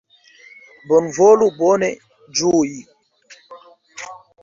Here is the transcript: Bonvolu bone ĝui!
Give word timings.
Bonvolu 0.91 1.51
bone 1.61 1.91
ĝui! 2.41 2.77